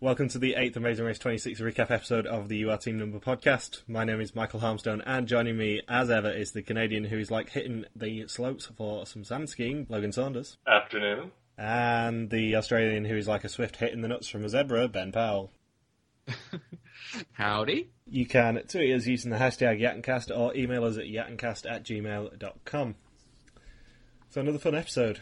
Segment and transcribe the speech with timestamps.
[0.00, 3.82] Welcome to the 8th Amazing Race 26 recap episode of the UR Team Number podcast.
[3.88, 7.32] My name is Michael Harmstone, and joining me, as ever, is the Canadian who is
[7.32, 10.56] like hitting the slopes for some sand skiing, Logan Saunders.
[10.68, 11.32] Afternoon.
[11.58, 15.10] And the Australian who is like a swift hitting the nuts from a zebra, Ben
[15.10, 15.50] Powell.
[17.32, 17.90] Howdy.
[18.06, 22.94] You can tweet us using the hashtag Yattencast or email us at yattencast at gmail.com.
[24.30, 25.18] So, another fun episode.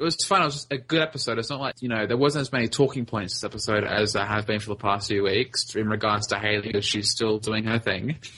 [0.00, 0.40] It was fun.
[0.40, 1.38] It was just a good episode.
[1.38, 4.24] It's not like, you know, there wasn't as many talking points this episode as there
[4.24, 7.64] have been for the past few weeks in regards to Haley because she's still doing
[7.64, 8.16] her thing.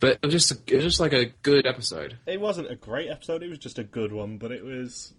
[0.00, 2.18] But it was just, a, it was just like a good episode.
[2.26, 5.14] It wasn't a great episode, it was just a good one, but it was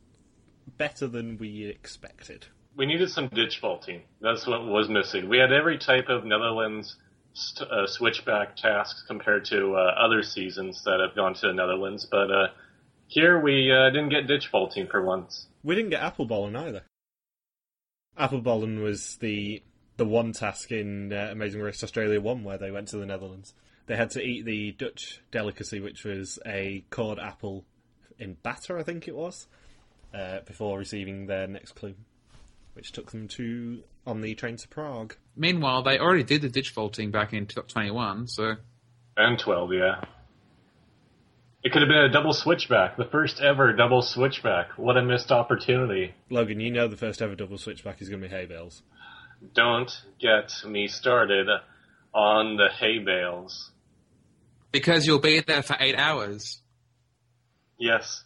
[0.77, 2.45] better than we expected.
[2.75, 4.03] We needed some ditch vaulting.
[4.21, 5.27] That's what was missing.
[5.27, 6.97] We had every type of Netherlands
[7.33, 12.05] st- uh, switchback tasks compared to uh, other seasons that have gone to the Netherlands,
[12.11, 12.47] but uh,
[13.07, 15.47] here we uh, didn't get ditch vaulting for once.
[15.63, 16.83] We didn't get apple balling either.
[18.17, 19.61] Apple balling was the
[19.97, 23.53] the one task in uh, Amazing Race Australia One where they went to the Netherlands.
[23.87, 27.65] They had to eat the Dutch delicacy, which was a cored apple
[28.17, 29.47] in batter, I think it was,
[30.13, 31.95] uh, before receiving their next clue,
[32.73, 35.15] which took them to on the train to Prague.
[35.35, 38.55] Meanwhile, they already did the ditch vaulting back in 21, so
[39.17, 40.01] And 12, yeah.
[41.65, 44.77] It could have been a double switchback, the first ever double switchback.
[44.77, 46.13] What a missed opportunity.
[46.29, 48.83] Logan, you know the first ever double switchback is going to be hay bales.
[49.55, 51.47] Don't get me started
[52.13, 53.71] on the hay bales.
[54.71, 56.61] because you'll be there for eight hours.
[57.79, 58.23] Yes.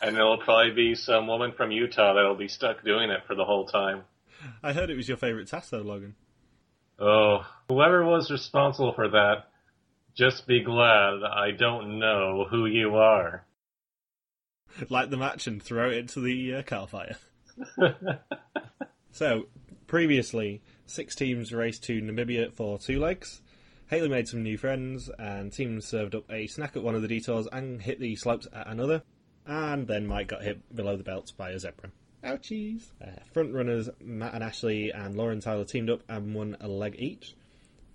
[0.00, 3.44] And there'll probably be some woman from Utah that'll be stuck doing it for the
[3.44, 4.02] whole time.
[4.62, 6.16] I heard it was your favourite task though, Logan.
[6.98, 9.46] Oh, whoever was responsible for that,
[10.14, 13.44] just be glad I don't know who you are.
[14.88, 17.16] Light the match and throw it into the uh, car fire.
[19.12, 19.44] So,
[19.86, 23.42] previously, six teams raced to Namibia for two legs.
[23.88, 27.08] Haley made some new friends, and teams served up a snack at one of the
[27.08, 29.02] detours and hit the slopes at another.
[29.46, 31.90] And then Mike got hit below the belt by a zebra.
[32.24, 32.84] Ouchies!
[33.04, 36.96] Uh, front runners Matt and Ashley and Lauren Tyler teamed up and won a leg
[36.98, 37.34] each,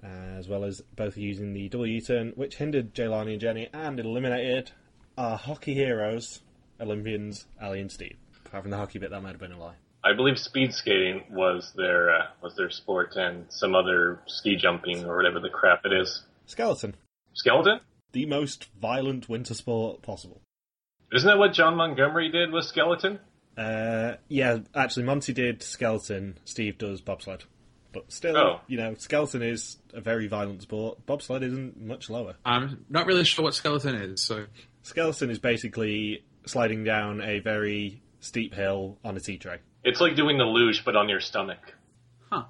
[0.03, 3.99] as well as both using the double U turn, which hindered Jelani and Jenny and
[3.99, 4.71] eliminated
[5.17, 6.41] our hockey heroes,
[6.79, 8.17] Olympians Ali and Steve.
[8.45, 9.75] Apart from the hockey bit, that might have been a lie.
[10.03, 15.05] I believe speed skating was their uh, was their sport, and some other ski jumping
[15.05, 16.23] or whatever the crap it is.
[16.45, 16.95] Skeleton.
[17.33, 17.81] Skeleton?
[18.17, 20.41] the most violent winter sport possible.
[21.13, 23.19] Isn't that what Jon Montgomery did with skeleton?
[23.57, 26.37] Uh, yeah, actually, Monty did skeleton.
[26.43, 27.45] Steve does bobsled,
[28.03, 28.61] but still, Oh.
[28.67, 31.05] you know, skeleton is a very violent sport.
[31.05, 32.35] Bobsled isn't much lower.
[32.45, 34.45] I'm not really sure what skeleton is, so
[34.83, 39.57] Skeleton is basically sliding down a very steep hill on a tea tray.
[39.83, 41.59] It's like doing the luge, but on your stomach.
[42.31, 42.45] huh.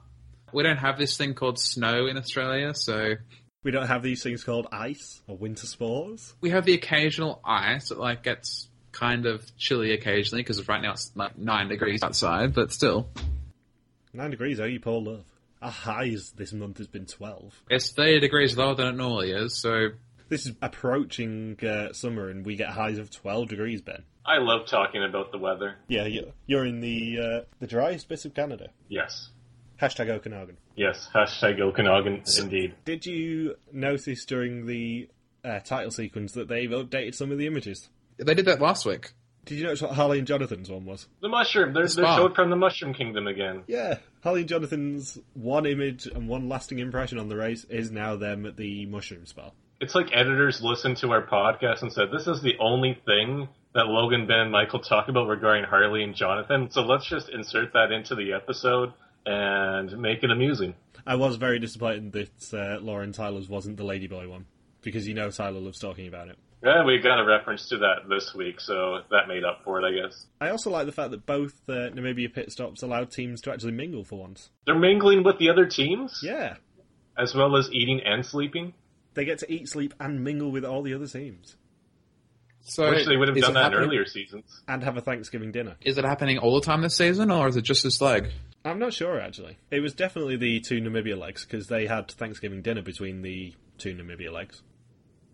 [0.53, 3.15] We don't have this thing called snow in Australia, so
[3.63, 6.35] We don't have these things called ice or winter sports.
[6.41, 10.91] we have the occasional ice that like gets kind of chilly occasionally because right now
[10.93, 13.09] it's like nine degrees outside, but still,
[14.13, 15.25] Nine degrees, oh, you poor love.
[15.61, 17.61] Our highs this month has been twelve.
[17.69, 19.57] it's thirty degrees lower than it normally is.
[19.57, 19.89] So
[20.29, 24.03] This is approaching uh, summer, and we get highs of twelve degrees, Ben.
[24.25, 25.75] I love talking about the weather.
[25.87, 28.69] Yeah, you're, you're in the uh, the driest bit of Canada.
[28.89, 29.29] Yes.
[29.81, 30.57] Hashtag Okanagan.
[30.75, 31.07] Yes.
[31.13, 32.75] Hashtag Okanagan, indeed.
[32.83, 35.07] Did you notice during the
[35.45, 37.89] uh, title sequence that they've updated some of the images?
[38.17, 39.11] they did that last week.
[39.47, 41.07] Did you notice what Harley and Jonathan's one was?
[41.21, 41.73] The mushroom.
[41.73, 43.63] They're, they're showed from the Mushroom Kingdom again.
[43.67, 48.17] Yeah, Harley and Jonathan's one image and one lasting impression on the race is now
[48.17, 49.51] them at the mushroom spa.
[49.79, 53.85] It's like editors listened to our podcast and said, this is the only thing that
[53.85, 57.91] Logan, Ben, and Michael talk about regarding Harley and Jonathan, so let's just insert that
[57.91, 58.91] into the episode
[59.25, 60.73] and make it amusing.
[61.05, 64.45] I was very disappointed that uh, Lauren Tyler's wasn't the Ladyboy one
[64.81, 66.37] because you know Tyler loves talking about it.
[66.63, 69.85] Yeah, we got a reference to that this week, so that made up for it,
[69.85, 70.25] I guess.
[70.41, 73.73] I also like the fact that both uh, Namibia pit stops allowed teams to actually
[73.73, 74.49] mingle for once.
[74.65, 76.55] They're mingling with the other teams, Yeah,
[77.17, 78.73] as well as eating and sleeping,
[79.13, 81.55] they get to eat, sleep, and mingle with all the other teams,
[82.61, 84.61] So which they would have done it that in earlier seasons.
[84.67, 85.75] and have a Thanksgiving dinner.
[85.81, 88.29] Is it happening all the time this season, or is it just this leg?
[88.65, 89.57] I'm not sure actually.
[89.69, 93.93] It was definitely the two Namibia legs because they had Thanksgiving dinner between the two
[93.93, 94.61] Namibia legs.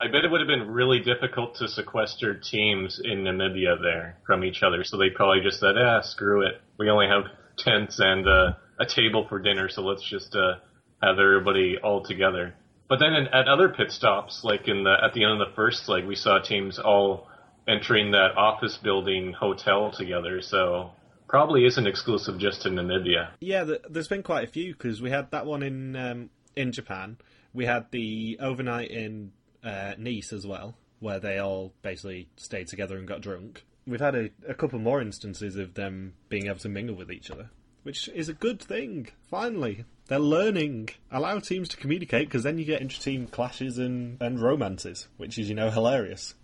[0.01, 4.43] I bet it would have been really difficult to sequester teams in Namibia there from
[4.43, 6.61] each other, so they probably just said, ah, screw it.
[6.77, 7.23] We only have
[7.57, 10.55] tents and uh, a table for dinner, so let's just uh,
[11.01, 12.55] have everybody all together.
[12.89, 15.55] But then in, at other pit stops, like in the at the end of the
[15.55, 17.27] first leg, we saw teams all
[17.67, 20.41] entering that office building hotel together.
[20.41, 20.91] So
[21.27, 23.31] probably isn't exclusive just to Namibia.
[23.39, 27.17] Yeah, there's been quite a few because we had that one in um, in Japan.
[27.53, 29.31] We had the overnight in
[29.63, 33.63] uh, Nice as well, where they all basically stayed together and got drunk.
[33.85, 37.29] We've had a, a couple more instances of them being able to mingle with each
[37.29, 37.49] other,
[37.83, 39.09] which is a good thing.
[39.29, 40.89] Finally, they're learning.
[41.11, 45.49] Allow teams to communicate because then you get inter-team clashes and, and romances, which is
[45.49, 46.35] you know hilarious.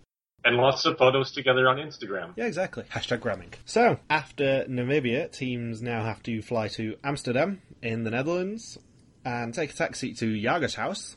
[0.42, 2.32] And lots of photos together on Instagram.
[2.36, 2.84] Yeah, exactly.
[2.84, 3.52] Hashtag gramming.
[3.66, 8.78] So, after Namibia, teams now have to fly to Amsterdam in the Netherlands
[9.22, 11.16] and take a taxi to Jager's house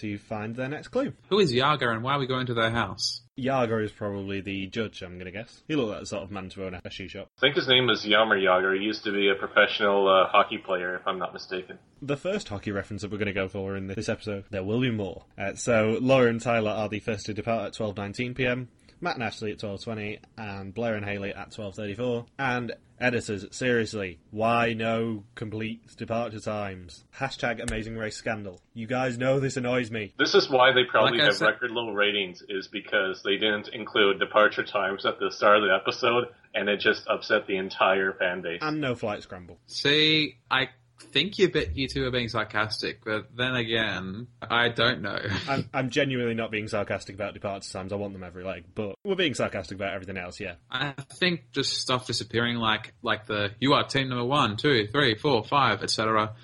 [0.00, 1.12] to find their next clue.
[1.28, 3.22] Who is Yaga and why are we going to their house?
[3.38, 5.62] Jager is probably the judge, I'm going to guess.
[5.66, 7.28] He looked like the sort of man to own a shoe shop.
[7.38, 8.74] I think his name is Yammer Yager.
[8.74, 11.78] He used to be a professional uh, hockey player, if I'm not mistaken.
[12.02, 14.80] The first hockey reference that we're going to go for in this episode, there will
[14.80, 15.24] be more.
[15.38, 18.66] Uh, so, Laura and Tyler are the first to depart at 12.19pm.
[19.00, 24.72] Matt and Ashley at 12.20 and Blair and Haley at 12.34 and editors seriously why
[24.74, 27.04] no complete departure times?
[27.18, 28.60] Hashtag amazing race scandal.
[28.74, 30.12] You guys know this annoys me.
[30.18, 33.36] This is why they probably Like I have said- record low ratings, is because they
[33.36, 37.56] didn't include departure times at the start of the episode, and it just upset the
[37.56, 38.60] entire fan base.
[38.62, 39.58] and no flight scramble.
[39.66, 40.68] See, I
[41.00, 45.18] think you bit you two are being sarcastic, but then again, I don't know.
[45.48, 48.94] I'm, I'm genuinely not being sarcastic about departure times I want them every leg but
[49.04, 53.52] we're being sarcastic about everything else yeah I think just stuff disappearing, like like the
[53.60, 56.34] you are team number one, two, three, four, five, etc.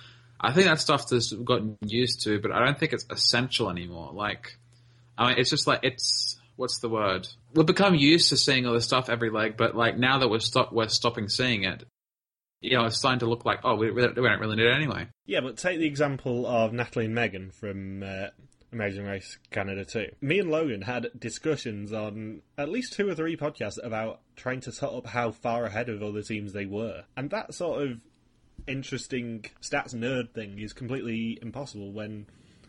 [0.40, 4.12] I think that stuff has gotten used to, but I don't think it's essential anymore.
[4.12, 4.58] Like,
[5.16, 7.28] I mean, it's just like it's what's the word?
[7.54, 10.40] We've become used to seeing all this stuff every leg, but like now that we're
[10.40, 11.84] stop we're stopping seeing it,
[12.60, 15.08] you know, it's starting to look like oh, we, we don't really need it anyway.
[15.26, 18.28] Yeah, but take the example of Natalie and Megan from uh,
[18.72, 20.06] Amazing Race Canada 2.
[20.20, 24.72] Me and Logan had discussions on at least two or three podcasts about trying to
[24.72, 27.04] set up how far ahead of other teams they were.
[27.16, 28.00] And that sort of
[28.66, 32.26] interesting stats nerd thing is completely impossible when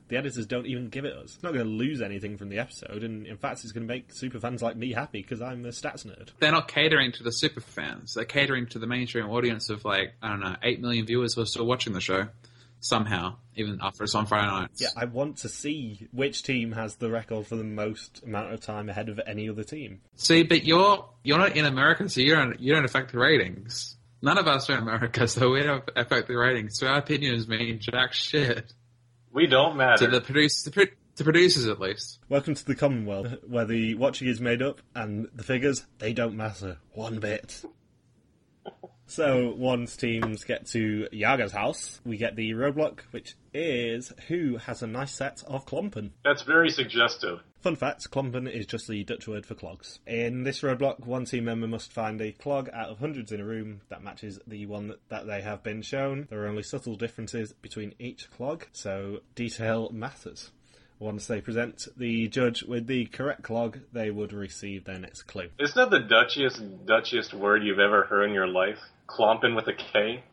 [0.07, 1.35] the editors don't even give it us.
[1.35, 3.93] It's not going to lose anything from the episode, and in fact, it's going to
[3.93, 6.29] make super fans like me happy because I'm a stats nerd.
[6.39, 8.13] They're not catering to the super fans.
[8.13, 11.41] They're catering to the mainstream audience of like I don't know, eight million viewers who
[11.41, 12.27] are still watching the show
[12.79, 14.81] somehow, even after it's on Friday nights.
[14.81, 18.61] Yeah, I want to see which team has the record for the most amount of
[18.61, 20.01] time ahead of any other team.
[20.15, 23.95] See, but you're you're not in America, so you don't you don't affect the ratings.
[24.21, 26.79] None of us are in America, so we don't affect the ratings.
[26.79, 28.73] So our opinions mean jack shit
[29.33, 30.05] we don't matter.
[30.05, 30.85] to the produce the, pro-
[31.15, 32.19] the producers at least.
[32.29, 36.35] Welcome to the Commonwealth, where the watching is made up and the figures, they don't
[36.35, 37.63] matter one bit.
[39.09, 44.83] So, once teams get to Yaga's house, we get the roadblock, which is who has
[44.83, 46.11] a nice set of klompen.
[46.25, 47.39] That's very suggestive.
[47.67, 49.99] Fun fact, klompen is just the Dutch word for clogs.
[50.07, 53.43] In this roadblock, one team member must find a clog out of hundreds in a
[53.43, 56.27] room that matches the one that, they have been shown.
[56.29, 60.51] There are only subtle differences between each clog, so detail matters.
[60.97, 65.49] Once they present the judge with the correct clog, they would receive their next clue.
[65.59, 68.79] Isn't that the Dutchiest, Dutchiest word you've ever heard in your life?
[69.09, 70.23] Klompin with a K?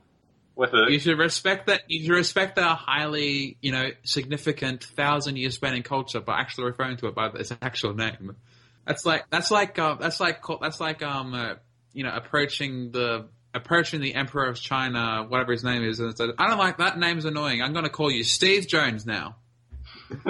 [0.57, 0.87] With a.
[0.91, 1.83] You should respect that.
[1.89, 6.67] You should respect their highly, you know, significant thousand year span in culture by actually
[6.67, 8.37] referring to it by its actual name.
[8.87, 11.55] That's like that's like uh, that's like that's like um uh,
[11.93, 16.31] you know approaching the approaching the emperor of China, whatever his name is, and said,
[16.39, 17.63] "I don't like that name's annoying.
[17.63, 19.37] I'm going to call you Steve Jones now."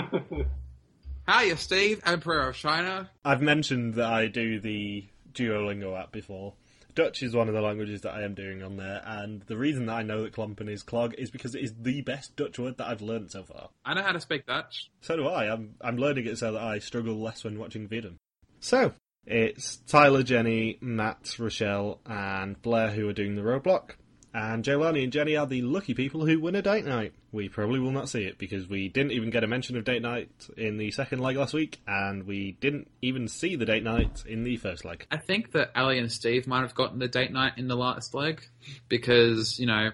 [1.26, 3.10] How you, Steve, Emperor of China.
[3.24, 6.52] I've mentioned that I do the Duolingo app before.
[6.94, 9.86] Dutch is one of the languages that I am doing on there, and the reason
[9.86, 12.78] that I know that klompen is clog is because it is the best Dutch word
[12.78, 13.70] that I've learned so far.
[13.84, 14.90] I know how to speak Dutch.
[15.00, 15.52] So do I.
[15.52, 18.16] I'm I'm learning it so that I struggle less when watching Vidum.
[18.60, 18.92] So
[19.26, 23.92] it's Tyler, Jenny, Matt, Rochelle, and Blair who are doing the roadblock.
[24.34, 27.12] And Jelani and Jenny are the lucky people who win a date night.
[27.30, 30.02] We probably will not see it because we didn't even get a mention of date
[30.02, 34.24] night in the second leg last week, and we didn't even see the date night
[34.26, 35.06] in the first leg.
[35.08, 38.12] I think that Ali and Steve might have gotten the date night in the last
[38.12, 38.44] leg
[38.88, 39.90] because you know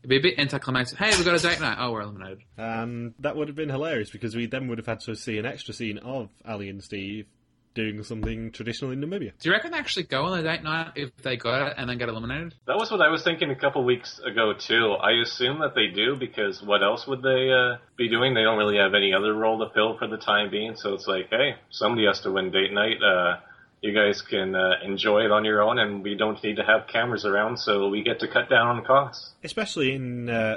[0.00, 0.96] it'd be a bit anticlimactic.
[0.96, 1.78] Hey, we've got a date night.
[1.80, 2.44] Oh, we're eliminated.
[2.56, 5.46] And that would have been hilarious because we then would have had to see an
[5.46, 7.26] extra scene of Ali and Steve
[7.74, 9.32] doing something traditional in Namibia.
[9.38, 11.88] Do you reckon they actually go on the date night if they got it and
[11.88, 12.54] then get eliminated?
[12.66, 14.92] That was what I was thinking a couple weeks ago too.
[14.92, 18.34] I assume that they do because what else would they uh, be doing?
[18.34, 20.76] They don't really have any other role to fill for the time being.
[20.76, 23.02] So it's like, hey, somebody has to win date night.
[23.02, 23.36] Uh,
[23.80, 26.86] you guys can uh, enjoy it on your own, and we don't need to have
[26.90, 29.32] cameras around, so we get to cut down on costs.
[29.42, 30.56] Especially in uh,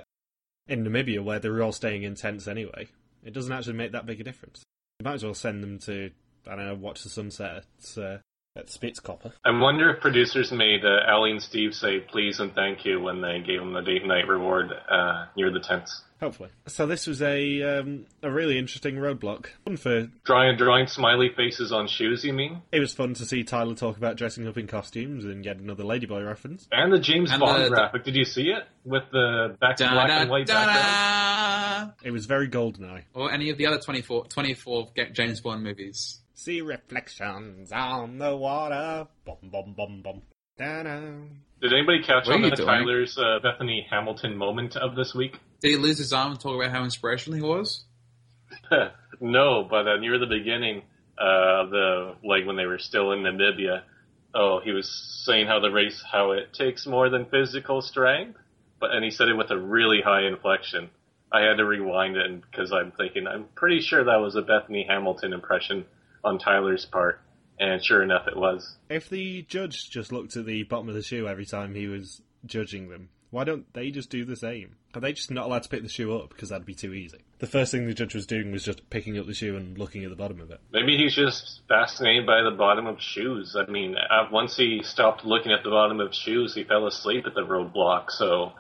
[0.68, 2.88] in Namibia where they're all staying in tents anyway.
[3.24, 4.64] It doesn't actually make that big a difference.
[5.00, 6.12] You might as well send them to
[6.50, 7.64] I don't know watch the sunset
[7.98, 8.18] at uh,
[8.56, 9.32] at Spitzkoppe.
[9.46, 13.22] I wonder if producers made uh, Ali and Steve say please and thank you when
[13.22, 16.02] they gave them the date night reward uh, near the tents.
[16.20, 16.50] Hopefully.
[16.66, 19.48] So this was a um, a really interesting roadblock.
[19.66, 22.64] Fun for Drawing drawing smiley faces on shoes, you mean?
[22.72, 25.84] it was fun to see Tyler talk about dressing up in costumes and get another
[25.84, 26.68] Ladyboy reference.
[26.72, 28.04] And the James And Bond the- graphic.
[28.04, 30.80] Did you see it with the back black and white background?
[30.80, 31.92] Da-da-da!
[32.04, 33.04] It was very GoldenEye.
[33.14, 36.22] Or any of the other 24, 24 James Bond movies.
[36.40, 39.08] See reflections on the water.
[39.26, 40.22] Bum bum bum bum.
[40.56, 41.00] Da-da.
[41.60, 42.68] Did anybody catch What are on you to doing?
[42.68, 45.40] Tyler's uh, Bethany Hamilton moment of this week?
[45.62, 47.86] Did he lose his arm and talk about how inspirational he was?
[49.20, 50.84] no, but uh, near the beginning,
[51.18, 53.82] uh, the like when they were still in Namibia,
[54.36, 54.88] oh, he was
[55.26, 58.38] saying how the race, how it takes more than physical strength,
[58.80, 60.92] but and he said it with a really high inflection.
[61.32, 64.86] I had to rewind it because I'm thinking I'm pretty sure that was a Bethany
[64.88, 65.86] Hamilton impression
[66.24, 67.22] on Tyler's part,
[67.60, 68.78] and sure enough, it was.
[68.90, 72.22] If the judge just looked at the bottom of the shoe every time he was
[72.46, 74.76] judging them, why don't they just do the same?
[74.94, 77.20] Are they just not allowed to pick the shoe up because that'd be too easy?
[77.40, 80.04] The first thing the judge was doing was just picking up the shoe and looking
[80.04, 80.60] at the bottom of it.
[80.72, 83.56] Maybe he's just fascinated by the bottom of shoes.
[83.56, 87.26] I mean, uh, once he stopped looking at the bottom of shoes, he fell asleep
[87.28, 88.10] at the roadblock.
[88.10, 88.54] So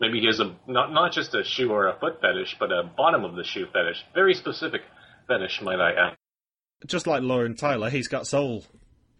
[0.00, 2.82] maybe he has a not not just a shoe or a foot fetish, but a
[2.84, 4.04] bottom of the shoe fetish.
[4.14, 4.82] Very specific
[5.26, 6.16] fetish, might I add.
[6.86, 8.64] Just like Lauren Tyler, he's got soul.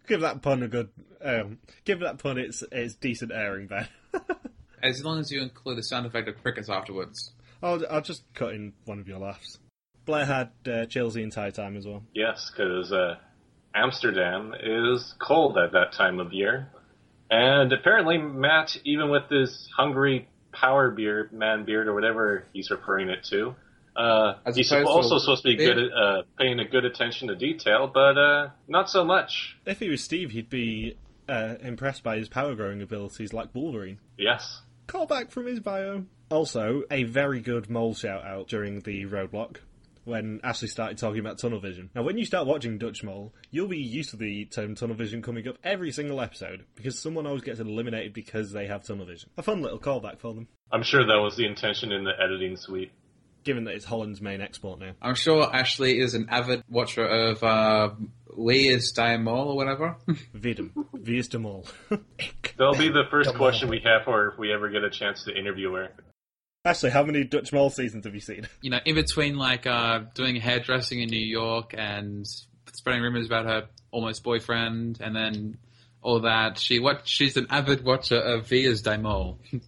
[0.07, 0.89] Give that pun a good.
[1.23, 3.87] Um, give that pun its its decent airing, there.
[4.83, 7.31] As long as you include the sound effect of crickets afterwards.
[7.61, 9.59] I'll I'll just cut in one of your laughs.
[10.05, 12.03] Blair had uh, chills the entire time as well.
[12.15, 13.17] Yes, because uh,
[13.75, 16.69] Amsterdam is cold at that time of year,
[17.29, 23.09] and apparently Matt, even with his hungry power beard, man beard, or whatever he's referring
[23.09, 23.55] it to.
[23.95, 25.75] Uh, he's opposed to also supposed to be beard.
[25.75, 29.57] good at uh, paying a good attention to detail, but uh, not so much.
[29.65, 33.99] If he was Steve, he'd be uh, impressed by his power growing abilities like Wolverine.
[34.17, 34.61] Yes.
[34.87, 36.05] Call back from his bio.
[36.29, 39.57] Also, a very good mole shout out during the roadblock
[40.03, 41.89] when Ashley started talking about tunnel vision.
[41.93, 45.21] Now, when you start watching Dutch Mole, you'll be used to the term tunnel vision
[45.21, 49.29] coming up every single episode because someone always gets eliminated because they have tunnel vision.
[49.37, 52.55] A fun little callback for them, I'm sure that was the intention in the editing
[52.55, 52.91] suite.
[53.43, 54.91] Given that it's Holland's main export now.
[55.01, 57.89] I'm sure Ashley is an avid watcher of uh,
[58.27, 59.95] Leah's Diamol or whatever.
[60.35, 60.71] Vidum.
[60.93, 61.65] Wie is de Mol.
[62.57, 63.71] That'll be the first Come question on.
[63.71, 65.89] we have for her if we ever get a chance to interview her.
[66.63, 68.47] Ashley, how many Dutch Mole seasons have you seen?
[68.61, 72.27] you know, in between like uh, doing hairdressing in New York and
[72.73, 75.57] spreading rumors about her almost boyfriend, and then
[76.03, 79.37] all that, she what she's an avid watcher of Via's Daimol.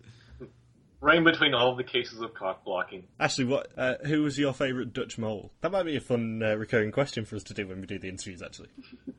[1.04, 3.04] Right between all of the cases of cock blocking.
[3.20, 3.68] Ashley, what?
[3.78, 5.52] Uh, who was your favourite Dutch Mole?
[5.60, 8.00] That might be a fun uh, recurring question for us to do when we do
[8.00, 8.42] the interviews.
[8.42, 8.70] Actually,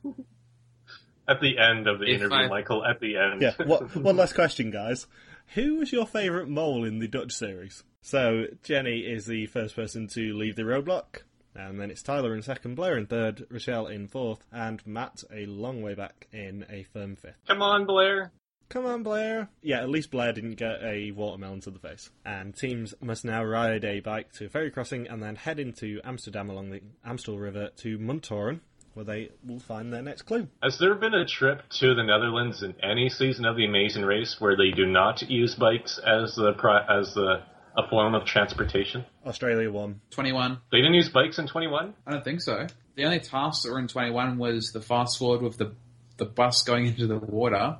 [1.28, 3.42] At the end of the If interview, I- Michael, at the end.
[3.42, 3.52] yeah.
[3.66, 5.06] What, one last question, guys.
[5.54, 7.82] Who was your favourite mole in the Dutch series?
[8.00, 11.22] So Jenny is the first person to leave the roadblock,
[11.54, 15.44] and then it's Tyler in second, Blair in third, Rochelle in fourth, and Matt a
[15.46, 17.36] long way back in a firm fifth.
[17.46, 18.32] Come on, Blair.
[18.74, 19.48] Come on, Blair.
[19.62, 22.10] Yeah, at least Blair didn't get a watermelon to the face.
[22.24, 26.00] And teams must now ride a bike to a ferry crossing and then head into
[26.02, 28.62] Amsterdam along the Amstel River to Munttoren,
[28.94, 30.48] where they will find their next clue.
[30.60, 34.40] Has there been a trip to the Netherlands in any season of the Amazing Race
[34.40, 36.52] where they do not use bikes as the
[36.88, 37.44] as the
[37.76, 39.04] a form of transportation?
[39.24, 40.00] Australia won.
[40.10, 40.58] Twenty one.
[40.72, 41.94] They didn't use bikes in 21.
[42.08, 42.66] I don't think so.
[42.96, 45.74] The only tasks that were in twenty one was the fast forward with the
[46.16, 47.78] the bus going into the water,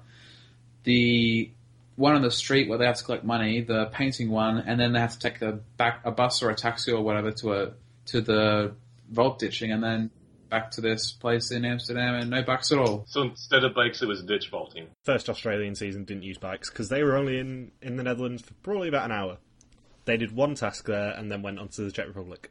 [0.84, 1.50] the
[1.96, 4.92] one on the street where they have to collect money, the painting one, and then
[4.92, 7.72] they have to take a back a bus or a taxi or whatever to a
[8.06, 8.74] to the
[9.10, 10.10] vault ditching, and then
[10.50, 13.04] back to this place in Amsterdam, and no bikes at all.
[13.08, 14.86] So instead of bikes, it was ditch vaulting.
[15.02, 18.54] First Australian season didn't use bikes because they were only in, in the Netherlands for
[18.62, 19.38] probably about an hour.
[20.04, 22.50] They did one task there and then went on to the Czech Republic.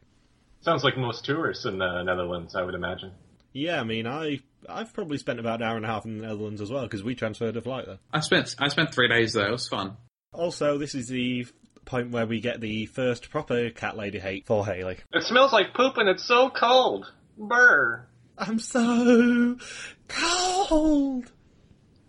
[0.60, 3.12] Sounds like most tourists in the Netherlands, I would imagine.
[3.52, 6.26] Yeah, I mean, I I've probably spent about an hour and a half in the
[6.26, 7.98] Netherlands as well because we transferred a flight there.
[8.12, 9.48] I spent I spent three days there.
[9.48, 9.96] It was fun.
[10.32, 11.46] Also, this is the
[11.84, 14.98] point where we get the first proper cat lady hate for Haley.
[15.12, 17.12] It smells like poop and it's so cold.
[17.36, 18.06] Brr.
[18.36, 19.56] I'm so
[20.08, 21.30] cold.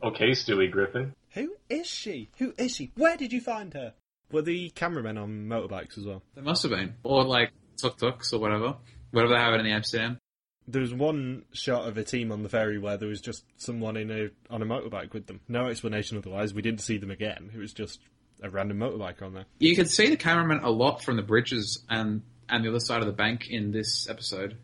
[0.04, 1.14] Okay, Stewie Griffin.
[1.32, 2.30] Who is she?
[2.38, 2.92] Who is she?
[2.96, 3.94] Where did you find her?
[4.32, 6.24] Were the cameramen on motorbikes as well?
[6.34, 8.76] There must have been, or like tuk tuks or whatever,
[9.12, 10.18] whatever they have in the Amsterdam.
[10.68, 13.98] There was one shot of a team on the ferry where there was just someone
[13.98, 15.42] in a on a motorbike with them.
[15.48, 16.54] No explanation otherwise.
[16.54, 17.52] We didn't see them again.
[17.54, 18.00] It was just
[18.42, 19.46] a random motorbike on there.
[19.60, 23.02] You could see the cameraman a lot from the bridges and and the other side
[23.02, 24.58] of the bank in this episode.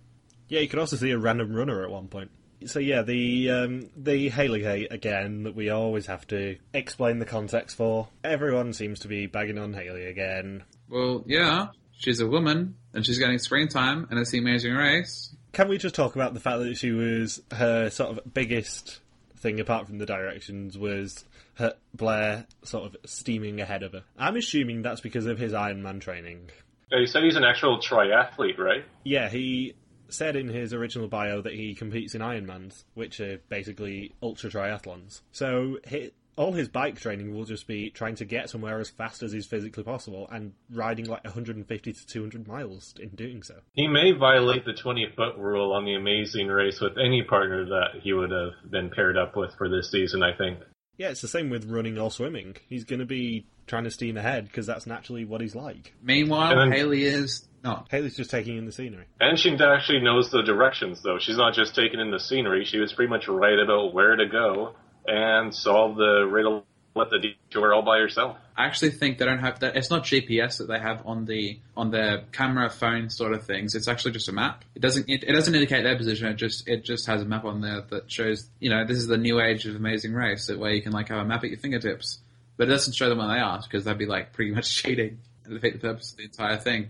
[0.48, 2.32] Yeah, you could also see a random runner at one point.
[2.66, 7.26] So yeah, the um, the Haley hate again that we always have to explain the
[7.26, 8.08] context for.
[8.24, 10.64] Everyone seems to be bagging on Haley again.
[10.88, 11.68] Well, yeah,
[11.98, 15.36] she's a woman and she's getting screen time, and it's the Amazing Race.
[15.54, 19.00] Can we just talk about the fact that she was her sort of biggest
[19.42, 24.04] thing apart from the directions was her Blair sort of steaming ahead of her.
[24.18, 26.50] I'm assuming that's because of his Iron Man training.
[26.92, 28.86] Yeah, you said he's an actual triathlete, right?
[29.04, 29.76] Yeah, he
[30.10, 35.22] said in his original bio that he competes in Ironmans, which are basically ultra triathlons.
[35.32, 39.22] So he, all his bike training will just be trying to get somewhere as fast
[39.24, 43.56] as is physically possible and riding like 150 to 200 miles in doing so.
[43.74, 48.02] He may violate the 20 foot rule on the amazing race with any partner that
[48.02, 50.60] he would have been paired up with for this season, I think.
[50.98, 52.58] Yeah, it's the same with running or swimming.
[52.70, 55.94] He's going to be trying to steam ahead because that's naturally what he's like.
[56.04, 57.88] Meanwhile, And then- Haley is not.
[57.90, 59.06] Haley's just taking in the scenery.
[59.20, 61.18] And she actually knows the directions, though.
[61.20, 62.66] She's not just taking in the scenery.
[62.66, 64.76] She was pretty much right about where to go
[65.08, 68.38] and solve the riddle with the detour all by yourself.
[68.56, 69.76] I actually think they don't have that.
[69.78, 73.76] It's not GPS that they have on the on their camera phone sort of things.
[73.76, 74.66] It's actually just a map.
[74.76, 76.28] It doesn't it, it doesn't indicate their position.
[76.28, 79.08] It just it just has a map on there that shows you know this is
[79.08, 81.50] the new age of Amazing Race, that way you can like have a map at
[81.50, 82.20] your fingertips.
[82.58, 85.20] But it doesn't show them when they are because that'd be like pretty much cheating
[85.46, 86.90] and defeat the purpose of the entire thing.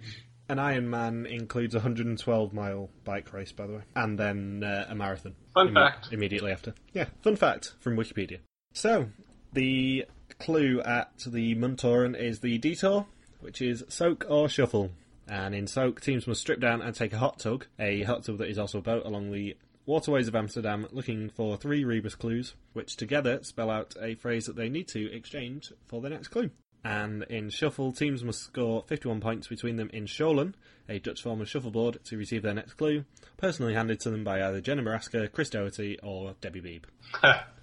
[0.49, 4.95] An Ironman includes a 112 mile bike race, by the way, and then uh, a
[4.95, 5.35] marathon.
[5.53, 6.10] Fun fact.
[6.12, 6.74] Immediately after.
[6.93, 8.39] Yeah, fun fact from Wikipedia.
[8.74, 9.08] So,
[9.53, 10.05] the
[10.39, 13.05] clue at the Munttoren is the detour,
[13.41, 14.91] which is soak or shuffle.
[15.27, 18.38] And in soak, teams must strip down and take a hot tug, a hot tub
[18.39, 19.55] that is also a boat along the
[19.86, 24.55] waterways of Amsterdam, looking for three rebus clues, which together spell out a phrase that
[24.55, 26.50] they need to exchange for the next clue.
[26.83, 30.53] And in shuffle, teams must score 51 points between them in Sjoelen,
[30.89, 33.05] a Dutch form of shuffleboard, to receive their next clue,
[33.38, 36.88] personally handed to them by either Jenna Morasca, Chris Daugherty, or Debbie Beebe.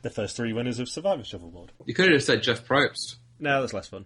[0.03, 1.73] The first three winners of Survivor Shuffleboard.
[1.85, 3.17] You could have said Jeff Probst.
[3.41, 4.05] No, that's less fun.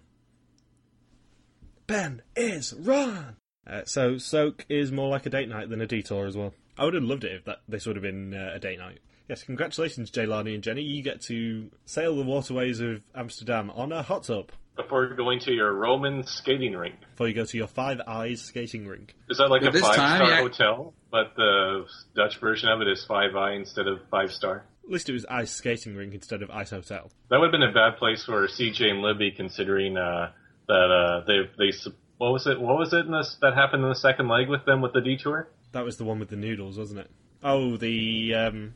[1.85, 3.35] Ben is wrong!
[3.67, 6.53] Uh, so, Soak is more like a date night than a detour as well.
[6.77, 8.99] I would have loved it if that this would have been uh, a date night.
[9.29, 10.81] Yes, congratulations, Jelani and Jenny.
[10.81, 15.51] You get to sail the waterways of Amsterdam on a hot tub Before going to
[15.51, 16.95] your Roman skating rink.
[17.11, 19.15] before you go to your Five Eyes skating rink.
[19.29, 20.41] Is that like But a five time, star yeah.
[20.41, 20.93] hotel?
[21.11, 24.65] But the Dutch version of it is five eye instead of five star.
[24.83, 27.09] At least it was Ice Skating Rink instead of Ice Hotel.
[27.29, 30.31] That would have been a bad place for CJ and Libby, considering uh,
[30.67, 31.71] that uh, they they
[32.17, 32.59] what was it?
[32.59, 35.01] What was it in this, that happened in the second leg with them with the
[35.01, 35.47] detour?
[35.71, 37.11] That was the one with the noodles, wasn't it?
[37.43, 38.73] Oh, the um,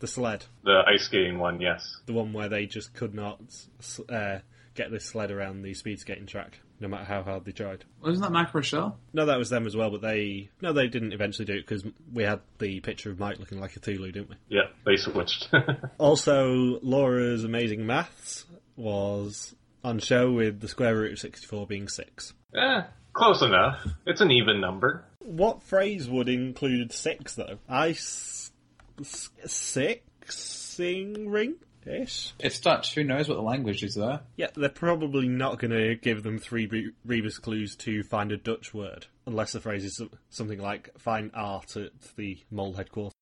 [0.00, 0.44] the sled.
[0.64, 2.00] The ice skating one, yes.
[2.06, 3.40] The one where they just could not
[4.08, 4.38] uh,
[4.80, 7.84] get this sled around the speed skating track, no matter how hard they tried.
[8.02, 8.98] Wasn't that Mac Rochelle?
[9.12, 11.84] No, that was them as well, but they no, they didn't eventually do it because
[12.12, 14.36] we had the picture of Mike looking like a Thulu, didn't we?
[14.48, 15.48] Yeah, they switched.
[15.98, 22.32] Also, Laura's amazing maths was on show with the square root of sixty-four being six.
[22.54, 23.86] eh, close enough.
[24.06, 25.04] It's an even number.
[25.18, 27.58] What phrase would include six though?
[27.68, 28.50] Ice
[29.44, 32.32] sixing ring ish.
[32.38, 32.94] It's Dutch.
[32.94, 34.20] Who knows what the language is there?
[34.36, 38.36] Yeah, they're probably not going to give them three Re- Rebus clues to find a
[38.36, 43.14] Dutch word, unless the phrase is something like "find art at the mole headquarters."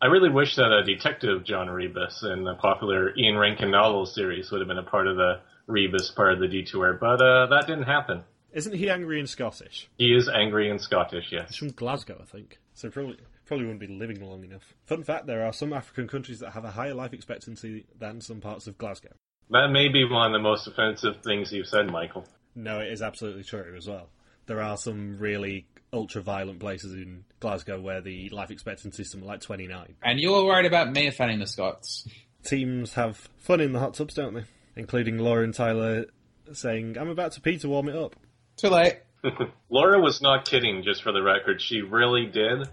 [0.00, 4.50] I really wish that a detective John Rebus in the popular Ian Rankin novel series
[4.50, 7.66] would have been a part of the Rebus part of the detour, but uh, that
[7.66, 8.22] didn't happen.
[8.52, 9.88] Isn't he angry and Scottish?
[9.98, 11.56] He is angry and Scottish, He's yes.
[11.56, 12.58] from Glasgow, I think.
[12.74, 13.18] So probably
[13.48, 14.74] probably wouldn't be living long enough.
[14.84, 18.40] Fun fact: there are some African countries that have a higher life expectancy than some
[18.40, 19.10] parts of Glasgow.
[19.50, 22.26] That may be one of the most offensive things you've said, Michael.
[22.54, 24.10] No, it is absolutely true as well.
[24.46, 29.28] There are some really ultra violent places in Glasgow where the life expectancy is something
[29.28, 29.96] like 29.
[30.02, 32.06] And you're worried about me offending the Scots.
[32.44, 34.44] Teams have fun in the hot tubs, don't they?
[34.76, 36.06] Including Laura and Tyler
[36.52, 38.16] saying, I'm about to pee to warm it up.
[38.56, 38.98] Too late.
[39.70, 41.60] Laura was not kidding, just for the record.
[41.60, 42.68] She really did.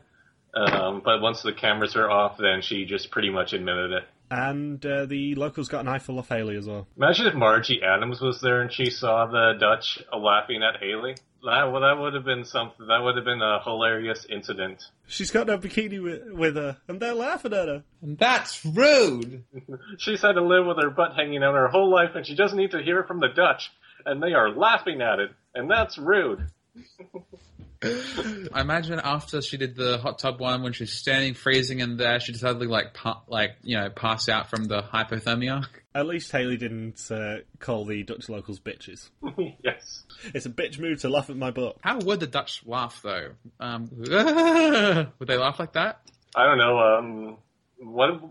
[0.56, 4.04] Um, but once the cameras are off, then she just pretty much admitted it.
[4.32, 6.88] And uh, the locals got an eyeful of Haley as well.
[6.98, 11.16] Imagine if Margie Adams was there and she saw the Dutch laughing at Haley.
[11.44, 12.88] That, well, that would have been something.
[12.88, 14.84] That would have been a hilarious incident.
[15.06, 17.84] She's got no bikini with, with her, and they're laughing at her.
[18.02, 19.44] And that's rude.
[20.00, 22.58] She's had to live with her butt hanging out her whole life, and she doesn't
[22.58, 23.72] need to hear it from the Dutch,
[24.08, 26.48] and they are laughing at it, and that's rude.
[27.84, 32.20] I imagine after she did the hot tub one, when she's standing freezing in there,
[32.20, 35.66] she decided like pa- like you know pass out from the hypothermia.
[35.94, 39.10] At least Haley didn't uh, call the Dutch locals bitches.
[39.64, 40.04] yes.
[40.34, 41.78] It's a bitch move to laugh at my butt.
[41.82, 43.32] How would the Dutch laugh though?
[43.60, 46.02] Um, would they laugh like that?
[46.36, 46.80] I don't know.
[46.80, 47.38] Um,
[47.80, 48.22] what?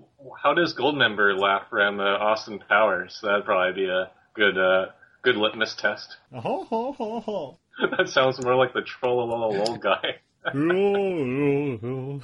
[0.43, 3.21] How does Goldmember laugh from the Austin Powers?
[3.23, 4.87] That'd probably be a good uh,
[5.23, 6.17] good litmus test.
[6.33, 7.59] Ho ho ho ho.
[7.97, 10.21] that sounds more like the troll guy.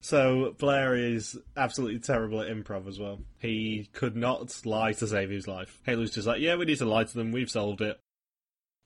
[0.00, 3.20] so Blair is absolutely terrible at improv as well.
[3.38, 5.80] He could not lie to save his life.
[5.84, 7.32] Halo's just like, yeah, we need to lie to them.
[7.32, 8.00] We've solved it.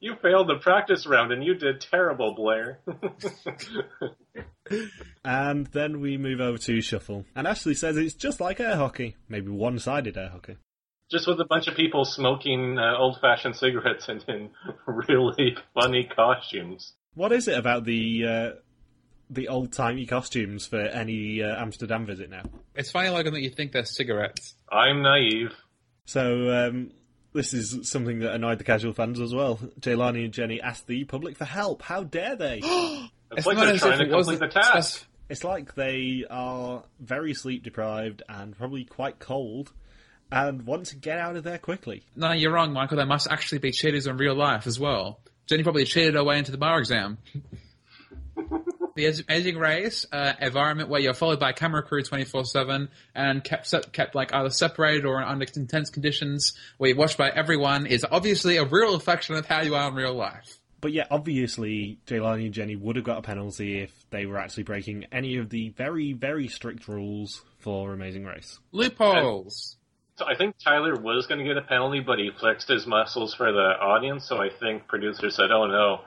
[0.00, 2.80] You failed the practice round and you did terrible, Blair.
[5.24, 7.24] and then we move over to Shuffle.
[7.34, 9.16] And Ashley says it's just like air hockey.
[9.28, 10.56] Maybe one sided air hockey.
[11.14, 14.50] Just with a bunch of people smoking uh, old fashioned cigarettes and in
[14.88, 16.92] really funny costumes.
[17.14, 18.50] What is it about the uh,
[19.31, 22.42] the old timey costumes for any uh, Amsterdam visit now?
[22.74, 24.57] It's funny, Logan, that you think they're cigarettes.
[24.72, 25.53] I'm naive.
[26.05, 26.90] So, um,
[27.33, 29.61] this is something that annoyed the casual fans as well.
[29.79, 31.83] Jelani and Jenny asked the public for help.
[31.83, 32.59] How dare they?
[32.64, 35.07] it's, it's like they're trying to complete the task.
[35.29, 39.72] It's like they are very sleep deprived and probably quite cold
[40.30, 42.02] and want to get out of there quickly.
[42.16, 42.96] No, you're wrong, Michael.
[42.96, 45.20] There must actually be cheaters in real life as well.
[45.46, 47.18] Jenny probably cheated her way into the bar exam.
[48.94, 53.92] the Amazing Race uh, environment where you're followed by a camera crew 24/7 and kept
[53.92, 58.56] kept like either separated or under intense conditions where you're watched by everyone is obviously
[58.56, 60.58] a real reflection of how you are in real life.
[60.80, 64.64] But yeah, obviously, Jelani and Jenny would have got a penalty if they were actually
[64.64, 68.58] breaking any of the very, very strict rules for Amazing Race.
[68.70, 69.76] Loopholes.
[70.16, 73.35] So I think Tyler was going to get a penalty, but he flexed his muscles
[73.35, 74.29] for the audience.
[74.29, 76.00] So I think producers said, "Oh no,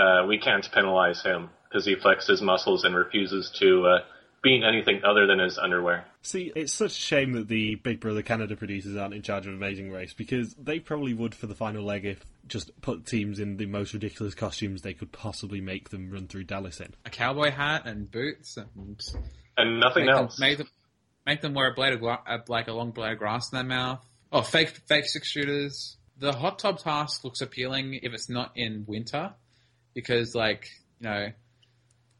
[0.00, 3.98] uh, we can't penalize him." because he flexed his muscles and refuses to uh,
[4.42, 6.04] be in anything other than his underwear.
[6.22, 9.54] See, it's such a shame that the Big Brother Canada producers aren't in charge of
[9.54, 13.56] Amazing Race because they probably would for the final leg if just put teams in
[13.56, 16.94] the most ridiculous costumes they could possibly make them run through Dallas in.
[17.04, 19.00] A cowboy hat and boots and
[19.56, 20.36] and nothing make else.
[20.36, 20.68] Them, make, them,
[21.28, 23.64] make them wear a blade of uh, like a long blade of grass in their
[23.64, 24.04] mouth.
[24.32, 25.96] Oh, fake fake six shooters.
[26.18, 29.34] The hot tub task looks appealing if it's not in winter,
[29.94, 30.68] because like
[31.00, 31.28] you know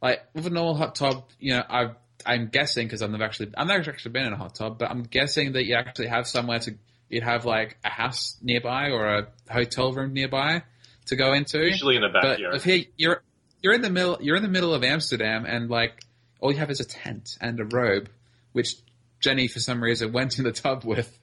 [0.01, 1.91] like with a normal hot tub, you know, I
[2.27, 4.91] I'm guessing because I've never actually I've never actually been in a hot tub, but
[4.91, 6.75] I'm guessing that you actually have somewhere to
[7.09, 10.63] you'd have like a house nearby or a hotel room nearby
[11.07, 11.59] to go into.
[11.59, 12.53] Usually in the backyard.
[12.53, 13.23] But if he, you're
[13.63, 16.05] you're in the middle you're in the middle of Amsterdam and like
[16.41, 18.09] all you have is a tent and a robe,
[18.53, 18.77] which
[19.21, 21.19] Jenny for some reason went in the tub with.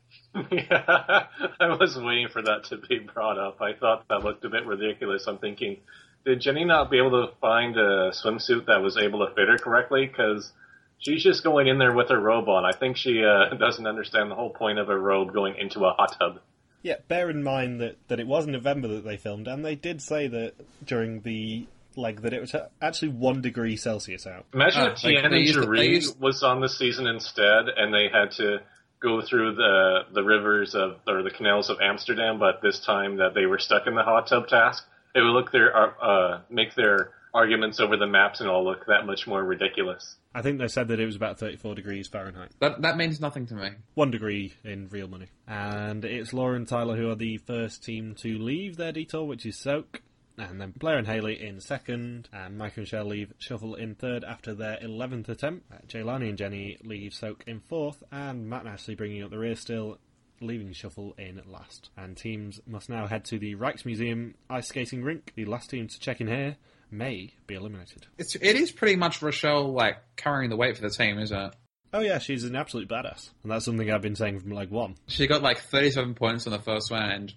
[0.51, 1.27] yeah,
[1.60, 3.62] I was waiting for that to be brought up.
[3.62, 5.27] I thought that looked a bit ridiculous.
[5.27, 5.77] I'm thinking,
[6.25, 9.58] did Jenny not be able to find a swimsuit that was able to fit her
[9.58, 10.05] correctly?
[10.05, 10.51] Because
[10.97, 12.65] she's just going in there with her robe on.
[12.65, 15.93] I think she uh, doesn't understand the whole point of a robe going into a
[15.93, 16.39] hot tub.
[16.81, 20.01] Yeah, bear in mind that, that it was November that they filmed, and they did
[20.01, 20.53] say that
[20.86, 21.65] during the
[21.97, 24.45] like that it was actually one degree Celsius out.
[24.53, 26.19] Imagine oh, if Tiana like Jaree used...
[26.19, 28.60] was on the season instead, and they had to
[29.01, 33.34] go through the the rivers of or the canals of Amsterdam, but this time that
[33.34, 37.12] they were stuck in the hot tub task it would look their uh, make their
[37.34, 40.15] arguments over the maps and all look that much more ridiculous.
[40.34, 42.51] I think they said that it was about 34 degrees Fahrenheit.
[42.60, 43.69] That that means nothing to me.
[43.93, 45.27] One degree in real money.
[45.47, 49.45] And it's Laura and Tyler who are the first team to leave their detour, which
[49.45, 50.01] is Soak.
[50.37, 54.23] And then Blair and Haley in second, and Mike and Shell leave Shuffle in third
[54.23, 55.71] after their 11th attempt.
[55.71, 59.39] Uh, Jelani and Jenny leave Soak in fourth, and Matt and Ashley bringing up the
[59.39, 59.97] rear still
[60.41, 61.89] leaving Shuffle in last.
[61.97, 65.31] And teams must now head to the Rijksmuseum ice skating rink.
[65.35, 66.57] The last team to check in here
[66.91, 68.05] may be eliminated.
[68.17, 71.55] It's it is pretty much Rochelle like carrying the weight for the team, isn't it?
[71.93, 74.95] Oh yeah, she's an absolute badass, and that's something I've been saying from like one.
[75.07, 77.33] She got like thirty-seven points on the first one, and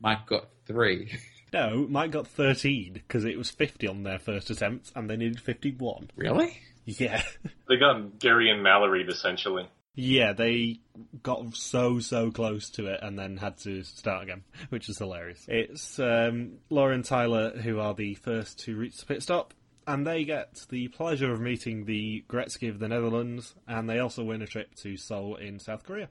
[0.00, 1.12] Mike got three.
[1.52, 5.40] No, Mike got thirteen because it was fifty on their first attempt, and they needed
[5.40, 6.10] fifty-one.
[6.16, 6.58] Really?
[6.84, 7.22] Yeah.
[7.68, 9.68] they got Gary and Mallory essentially.
[9.94, 10.80] Yeah, they
[11.22, 15.44] got so so close to it and then had to start again, which is hilarious.
[15.48, 19.52] It's um, Laura and Tyler who are the first to reach the pit stop,
[19.86, 24.24] and they get the pleasure of meeting the Gretzky of the Netherlands, and they also
[24.24, 26.08] win a trip to Seoul in South Korea.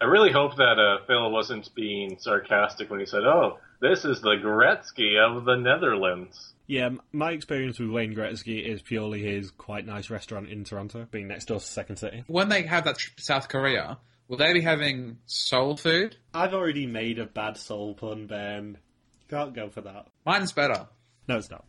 [0.00, 4.20] I really hope that uh, Phil wasn't being sarcastic when he said, "Oh, this is
[4.20, 9.84] the Gretzky of the Netherlands." Yeah, my experience with Wayne Gretzky is purely his quite
[9.84, 12.24] nice restaurant in Toronto, being next door to Second City.
[12.28, 16.16] When they have that trip to South Korea, will they be having soul food?
[16.32, 18.78] I've already made a bad soul pun, Ben.
[19.28, 20.06] Can't go for that.
[20.24, 20.86] Mine's better.
[21.28, 21.64] No, it's not.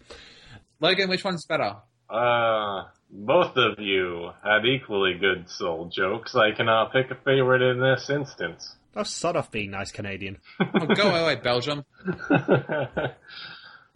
[0.79, 1.77] Logan, which one's better?
[2.11, 6.35] Uh, both of you had equally good soul jokes.
[6.35, 8.75] I cannot pick a favorite in this instance.
[8.95, 10.37] Oh, sod off being nice Canadian.
[10.59, 11.85] oh, go away, Belgium.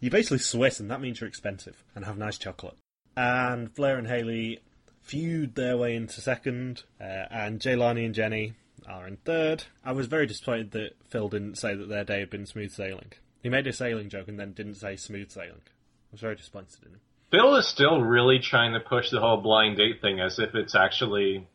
[0.00, 2.76] You're basically Swiss, and that means you're expensive and have nice chocolate.
[3.16, 4.60] And Blair and Haley
[5.00, 8.52] feud their way into second, uh, and Jelani and Jenny
[8.86, 9.64] are in third.
[9.84, 13.12] I was very disappointed that Phil didn't say that their day had been smooth sailing.
[13.42, 15.62] He made a sailing joke and then didn't say smooth sailing.
[15.64, 17.00] I was very disappointed in him.
[17.30, 20.74] Phil is still really trying to push the whole blind date thing as if it's
[20.74, 21.46] actually,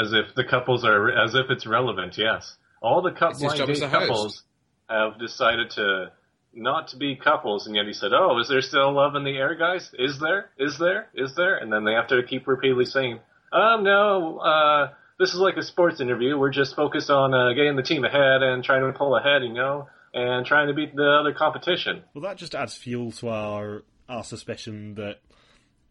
[0.00, 2.16] as if the couples are, as if it's relevant.
[2.16, 3.92] Yes, all the cu- blind date a host.
[3.92, 4.42] couples
[4.88, 6.12] have decided to
[6.54, 9.36] not to be couples, and yet he said, "Oh, is there still love in the
[9.36, 9.90] air, guys?
[9.98, 10.50] Is there?
[10.58, 11.08] Is there?
[11.14, 13.20] Is there?" And then they have to keep repeatedly saying,
[13.52, 16.38] "Um, no, uh, this is like a sports interview.
[16.38, 19.52] We're just focused on uh, getting the team ahead and trying to pull ahead, you
[19.52, 23.82] know, and trying to beat the other competition." Well, that just adds fuel to our
[24.08, 25.16] our suspicion that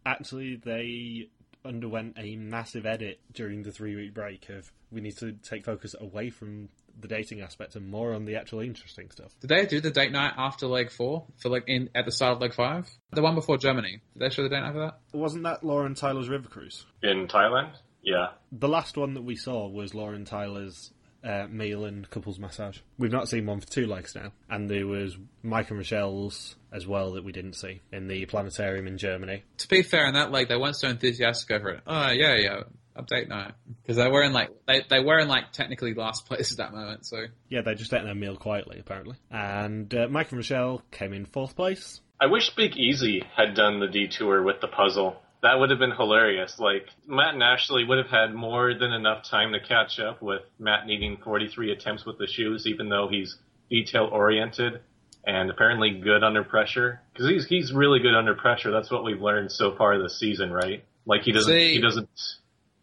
[0.05, 1.29] actually they
[1.65, 5.95] underwent a massive edit during the three week break of we need to take focus
[5.99, 9.35] away from the dating aspect and more on the actual interesting stuff.
[9.41, 12.33] Did they do the date night after leg four for like in at the start
[12.33, 12.89] of leg five?
[13.11, 14.01] The one before Germany.
[14.13, 14.99] Did they show the date night for that?
[15.13, 16.85] Wasn't that Lauren Tyler's River Cruise?
[17.03, 18.29] In Thailand, yeah.
[18.51, 20.91] The last one that we saw was Lauren Tyler's
[21.27, 22.79] uh, meal and couples massage.
[22.97, 26.87] We've not seen one for two legs now, and there was Mike and Rochelle's as
[26.87, 29.43] well that we didn't see in the planetarium in Germany.
[29.57, 31.81] To be fair, in that leg they weren't so enthusiastic over it.
[31.85, 32.63] Oh yeah, yeah,
[32.97, 36.51] update night because they were in like they they were in like technically last place
[36.51, 37.05] at that moment.
[37.05, 39.17] So Yeah, they just ate their meal quietly, apparently.
[39.29, 42.01] And uh, Mike and Rochelle came in fourth place.
[42.19, 45.21] I wish Big Easy had done the detour with the puzzle.
[45.43, 46.57] That would have been hilarious.
[46.59, 50.41] Like, Matt and Ashley would have had more than enough time to catch up with
[50.57, 53.37] Matt needing 43 attempts with the shoes, even though he's
[53.69, 54.81] detail oriented
[55.25, 57.01] and apparently good under pressure.
[57.13, 58.71] Because he's, he's really good under pressure.
[58.71, 60.83] That's what we've learned so far this season, right?
[61.05, 62.09] Like, he doesn't, See- he doesn't,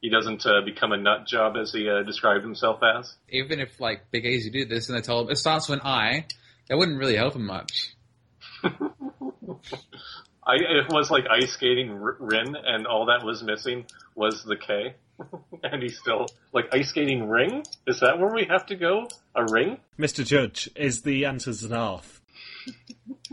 [0.00, 3.14] he doesn't uh, become a nut job as he uh, described himself as.
[3.30, 5.86] even if like Big Easy did this and they told him it starts with an
[5.86, 6.26] I,
[6.68, 7.94] that wouldn't really help him much.
[10.46, 14.94] I, it was like ice skating Rin, and all that was missing was the K.
[15.62, 17.64] and he's still like ice skating ring.
[17.87, 19.09] Is that where we have to go?
[19.35, 19.78] A ring?
[19.98, 20.24] Mr.
[20.24, 22.20] Judge, is the answers an half?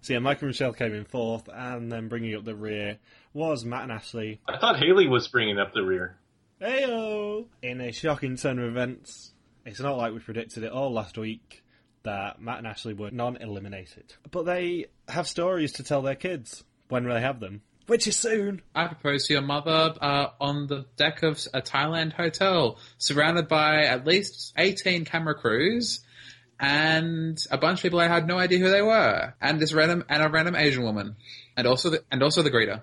[0.00, 2.98] so yeah, Mike and Rochelle came in fourth, and then bringing up the rear
[3.32, 4.40] was Matt and Ashley.
[4.48, 6.16] I thought Haley was bringing up the rear.
[6.60, 7.46] Heyo!
[7.62, 9.32] In a shocking turn of events,
[9.64, 11.62] it's not like we predicted it all last week
[12.02, 17.04] that Matt and Ashley were non-eliminated, but they have stories to tell their kids when
[17.04, 18.62] they have them, which is soon.
[18.74, 23.84] I propose to your mother uh, on the deck of a Thailand hotel, surrounded by
[23.84, 26.00] at least 18 camera crews
[26.60, 30.04] and a bunch of people I had no idea who they were, and this random
[30.08, 31.16] and a random Asian woman,
[31.56, 32.82] and also the and also the greeter.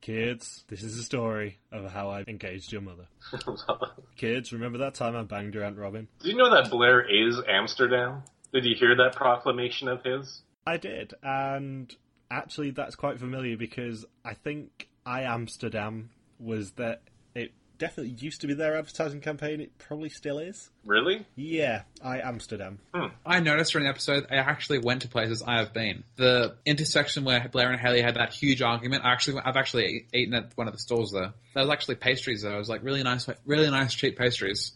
[0.00, 3.06] Kids, this is a story of how I engaged your mother.
[4.16, 6.08] Kids, remember that time I banged your Aunt Robin?
[6.20, 8.22] Do you know that Blair is Amsterdam?
[8.52, 10.42] Did you hear that proclamation of his?
[10.66, 11.94] I did, and
[12.30, 17.02] actually that's quite familiar because I think I Amsterdam was that
[17.34, 19.60] it definitely used to be their advertising campaign.
[19.60, 20.70] It probably still is.
[20.84, 21.26] Really?
[21.34, 22.78] Yeah, I Amsterdam.
[22.94, 23.06] Hmm.
[23.24, 26.04] I noticed during the episode I actually went to places I have been.
[26.16, 29.04] The intersection where Blair and Haley had that huge argument.
[29.04, 31.32] I actually I've actually eaten at one of the stores there.
[31.54, 32.54] There was actually pastries there.
[32.54, 34.72] It was like really nice, really nice cheap pastries.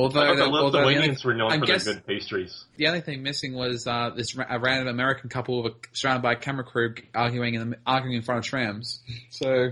[0.00, 2.64] Although, the although the only- Lithuanians were known I for guess their good pastries.
[2.76, 6.22] the only thing missing was uh, this ra- a random American couple with a, surrounded
[6.22, 9.00] by a camera crew arguing in the, arguing in front of trams.
[9.30, 9.70] So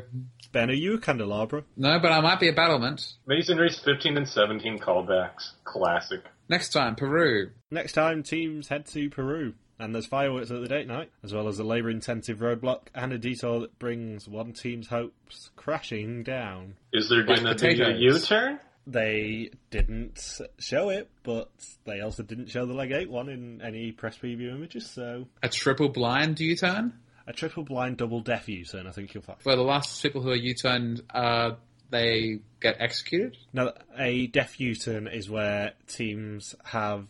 [0.52, 1.64] Ben, are you a candelabra?
[1.76, 5.50] no, but I might be a battlement Amazing Race 15 and 17 callbacks.
[5.64, 6.20] Classic.
[6.48, 6.94] next time.
[6.96, 7.50] Peru.
[7.70, 11.46] Next time, teams head to Peru, and there's fireworks at the date night, as well
[11.48, 16.76] as a labour-intensive roadblock and a detour that brings one team's hopes crashing down.
[16.94, 18.00] Is there going to be a potatoes.
[18.00, 18.58] U-turn?
[18.90, 21.50] They didn't show it, but
[21.84, 24.88] they also didn't show the leg eight one in any press preview images.
[24.88, 26.94] So A triple blind U-turn.
[27.26, 28.86] a triple blind, double deaf U-turn.
[28.86, 29.38] I think you'll find.
[29.42, 31.50] Where the last people who are U-turned, uh,
[31.90, 33.36] they get executed.
[33.52, 37.06] Now, a deaf U-turn is where teams have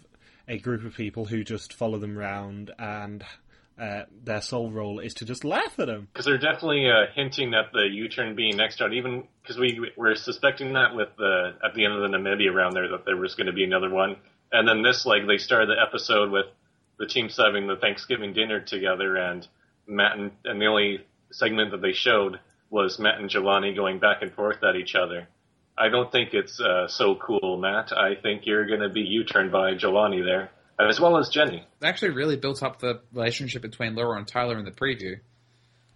[0.49, 3.23] a group of people who just follow them round, and
[3.79, 6.09] uh, their sole role is to just laugh at them.
[6.13, 10.15] Because they're definitely uh, hinting at the U-turn being next round, even because we were
[10.17, 13.35] suspecting that with the at the end of the Namibia round there that there was
[13.35, 14.17] going to be another one,
[14.53, 16.47] and then this like they started the episode with
[16.99, 19.47] the teams having the Thanksgiving dinner together, and
[19.87, 24.23] Matt and, and the only segment that they showed was Matt and Jelani going back
[24.23, 25.29] and forth at each other.
[25.79, 27.93] I don't think it's uh, so cool, Matt.
[27.93, 31.65] I think you're going to be U-turned by Jelani there, as well as Jenny.
[31.81, 35.19] They actually really built up the relationship between Laura and Tyler in the preview.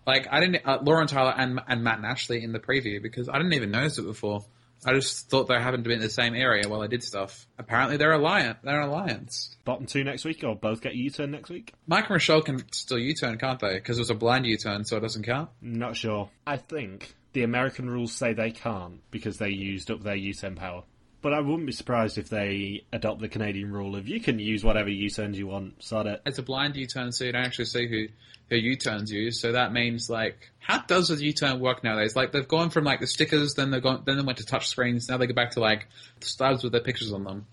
[0.06, 3.00] Like I didn't, uh, Laura and Tyler and and Matt and Ashley in the preview
[3.00, 4.44] because I didn't even notice it before.
[4.84, 7.46] I just thought they happened to be in the same area while they did stuff.
[7.56, 8.58] Apparently, they're alliance.
[8.64, 9.56] They're an alliance.
[9.64, 11.72] Bottom two next week, or both get U-turn next week?
[11.86, 13.74] Mike and Michelle can still U-turn, can't they?
[13.74, 15.50] Because it was a blind U-turn, so it doesn't count.
[15.60, 16.30] Not sure.
[16.44, 20.82] I think the American rules say they can't because they used up their U-turn power.
[21.22, 24.64] But I wouldn't be surprised if they adopt the Canadian rule of you can use
[24.64, 25.82] whatever U-turns you want.
[25.82, 26.20] Sod it.
[26.26, 28.08] It's a blind U-turn, so you don't actually see who
[28.50, 29.40] who U-turns use.
[29.40, 32.14] So that means like, how does a U-turn work nowadays?
[32.14, 34.68] Like they've gone from like the stickers, then they've gone, then they went to touch
[34.68, 35.08] screens.
[35.08, 35.86] Now they go back to like
[36.20, 37.46] the stubs with their pictures on them.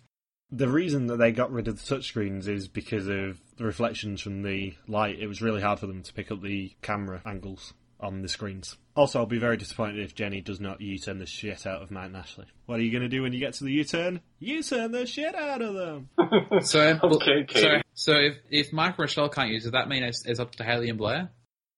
[0.52, 4.42] The reason that they got rid of the touchscreens is because of the reflections from
[4.42, 5.20] the light.
[5.20, 8.76] It was really hard for them to pick up the camera angles on the screens.
[9.00, 12.08] Also, I'll be very disappointed if Jenny does not U-turn the shit out of Matt
[12.08, 12.46] and Ashley.
[12.66, 14.20] What are you going to do when you get to the U-turn?
[14.40, 16.10] U-turn the shit out of them!
[16.64, 17.82] So, Okay, Katie.
[17.94, 20.66] so, so if if Mike Rochelle can't use it, that means it's, it's up to
[20.66, 21.30] Haley and Blair.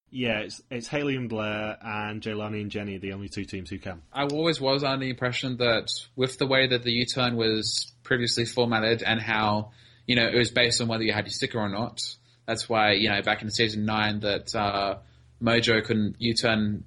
[0.10, 3.77] yeah, it's, it's Haley and Blair and Jelani and Jenny, the only two teams who
[3.77, 4.01] can.
[4.12, 8.45] I always was under the impression that with the way that the U-turn was previously
[8.45, 9.73] formatted and how
[10.07, 11.99] you know it was based on whether you had your sticker or not.
[12.47, 14.95] That's why you know back in season nine that uh,
[15.39, 16.86] Mojo couldn't U-turn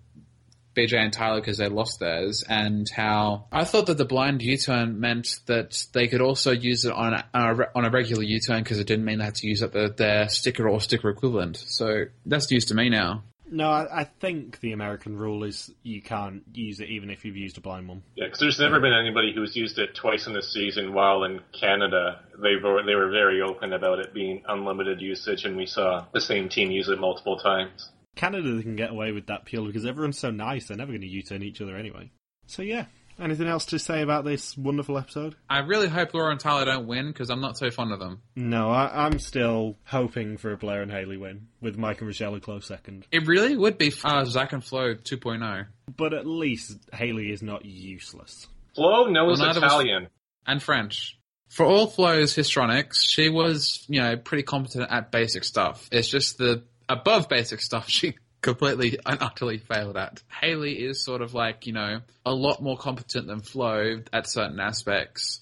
[0.75, 5.01] BJ and Tyler because they lost theirs, and how I thought that the blind U-turn
[5.01, 8.63] meant that they could also use it on a, on a, on a regular U-turn
[8.63, 11.57] because it didn't mean they had to use up the, their sticker or sticker equivalent.
[11.57, 13.23] So that's news to me now.
[13.55, 17.37] No, I, I think the American rule is you can't use it even if you've
[17.37, 18.03] used a blind one.
[18.17, 20.95] Yeah, because there's never been anybody who's used it twice in the season.
[20.95, 25.57] While in Canada, they were they were very open about it being unlimited usage, and
[25.57, 27.91] we saw the same team use it multiple times.
[28.14, 31.07] Canada can get away with that purely because everyone's so nice, they're never going to
[31.09, 32.11] U-turn each other anyway.
[32.46, 32.87] So yeah,
[33.18, 35.35] anything else to say about this wonderful episode?
[35.48, 38.20] I really hope Laura and Tyler don't win because I'm not so fond of them.
[38.37, 42.35] No, I, I'm still hoping for a Blair and Haley win, with Mike and Rochelle
[42.35, 43.07] a close second.
[43.11, 44.94] It really would be uh, Zach and Flo oh.
[44.94, 48.46] 2.0 But at least Haley is not useless.
[48.74, 50.09] Flo knows Well, neither was- Italian.
[50.46, 51.18] and French.
[51.50, 55.88] For all Flo's histrionics, she was, you know, pretty competent at basic stuff.
[55.92, 60.23] It's just the above basic stuff she completely and utterly failed at.
[60.40, 64.61] Haley is sort of like, you know, a lot more competent than Flo at certain
[64.61, 65.40] aspects,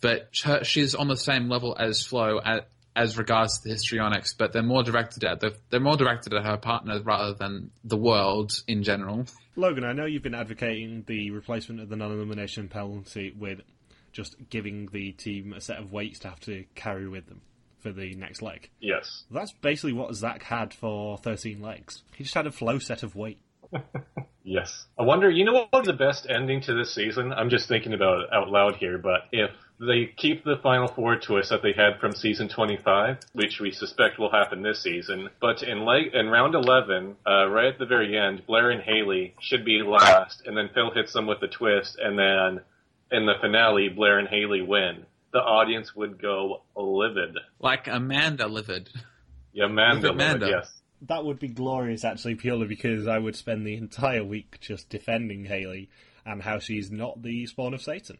[0.00, 4.34] but her, she's on the same level as Flo at, as regards to the histrionics,
[4.34, 7.96] but they're more directed at the, they're more directed at her partner rather than the
[7.96, 9.26] world in general.
[9.56, 13.62] Logan, I know you've been advocating the replacement of the non-elimination penalty with
[14.12, 17.40] just giving the team a set of weights to have to carry with them
[17.84, 18.70] for the next leg.
[18.80, 19.24] Yes.
[19.30, 22.02] That's basically what Zach had for 13 legs.
[22.16, 23.38] He just had a flow set of weight.
[24.46, 24.84] Yes.
[24.98, 27.32] I wonder, you know what would be the best ending to this season?
[27.32, 31.16] I'm just thinking about it out loud here, but if they keep the final four
[31.16, 35.62] twist that they had from season 25, which we suspect will happen this season, but
[35.62, 39.64] in leg, in round 11, uh, right at the very end, Blair and Haley should
[39.64, 42.60] be last, and then Phil hits them with the twist, and then
[43.10, 45.06] in the finale, Blair and Haley win.
[45.34, 47.36] The audience would go livid.
[47.58, 48.88] Like Amanda livid.
[49.52, 50.46] Yeah, Amanda, Amanda.
[50.46, 50.80] livid, yes.
[51.02, 55.44] That would be glorious, actually, purely because I would spend the entire week just defending
[55.44, 55.90] Haley
[56.24, 58.18] and how she's not the spawn of Satan.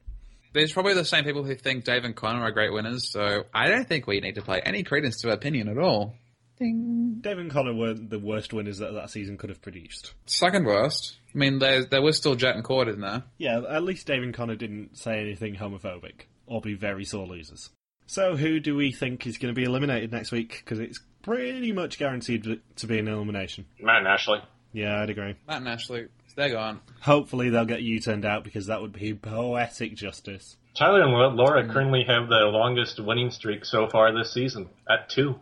[0.54, 3.68] There's probably the same people who think Dave and Connor are great winners, so I
[3.68, 6.16] don't think we need to play any credence to opinion at all.
[6.58, 7.18] Ding.
[7.20, 10.14] Dave and Connor weren't the worst winners that that season could have produced.
[10.26, 11.16] Second worst.
[11.32, 13.22] I mean, there there was still Jet and Cord in there.
[13.38, 17.70] Yeah, at least Dave and Connor didn't say anything homophobic or be very sore losers.
[18.06, 20.62] So, who do we think is going to be eliminated next week?
[20.64, 23.64] Because it's pretty much guaranteed to be an elimination.
[23.80, 24.40] Matt and Ashley.
[24.72, 25.36] Yeah, I'd agree.
[25.46, 26.80] Matt and Ashley, they're gone.
[27.00, 30.56] Hopefully, they'll get you turned out because that would be poetic justice.
[30.74, 35.38] Tyler and Laura currently have the longest winning streak so far this season at two.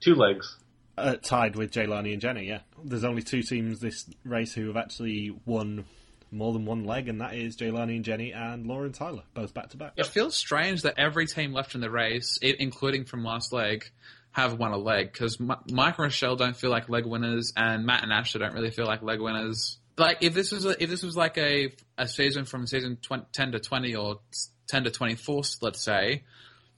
[0.00, 0.56] Two legs.
[0.96, 2.60] Uh, tied with Jelani and Jenny, yeah.
[2.82, 5.84] There's only two teams this race who have actually won
[6.30, 9.70] more than one leg, and that is Jelani and Jenny and Lauren Tyler, both back
[9.70, 9.92] to back.
[9.96, 13.90] It feels strange that every team left in the race, i- including from last leg,
[14.32, 17.86] have won a leg because M- Mike and Rochelle don't feel like leg winners, and
[17.86, 19.78] Matt and Ashley don't really feel like leg winners.
[19.96, 23.24] Like if this was a, if this was like a a season from season 20,
[23.32, 24.20] ten to twenty or
[24.68, 26.24] ten to twenty four, let's say,